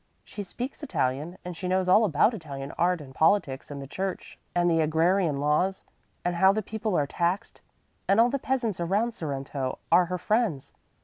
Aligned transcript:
She 0.23 0.41
speaks 0.41 0.81
Italian, 0.81 1.37
and 1.45 1.55
she 1.55 1.67
knows 1.67 1.87
all 1.87 2.05
about 2.05 2.33
Italian 2.33 2.71
art 2.71 3.01
and 3.01 3.13
politics 3.13 3.69
and 3.69 3.79
the 3.79 3.85
church 3.85 4.39
and 4.55 4.67
the 4.67 4.79
agrarian 4.81 5.39
laws 5.39 5.83
and 6.25 6.37
how 6.37 6.51
the 6.51 6.63
people 6.63 6.97
are 6.97 7.05
taxed; 7.05 7.61
and 8.07 8.19
all 8.19 8.31
the 8.31 8.39
peasants 8.39 8.79
around 8.79 9.11
Sorrento 9.13 9.77
are 9.91 10.05
her 10.07 10.17
friends. 10.17 10.73